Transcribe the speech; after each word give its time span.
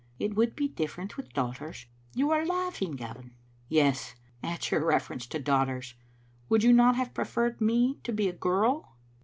It 0.17 0.33
would 0.35 0.55
be 0.55 0.67
diflEerent 0.67 1.15
with 1.15 1.31
daughters. 1.31 1.85
You 2.15 2.31
are 2.31 2.43
laugh 2.43 2.81
ing, 2.81 2.93
Gavin!" 2.93 3.35
*'Yes, 3.69 4.15
at 4.41 4.71
your 4.71 4.83
reference 4.83 5.27
to 5.27 5.37
daughters. 5.37 5.93
Would 6.49 6.63
you 6.63 6.73
not 6.73 6.95
have 6.95 7.13
preferred 7.13 7.61
me 7.61 7.99
to 8.03 8.11
be 8.11 8.27
a 8.27 8.33
girl?" 8.33 8.95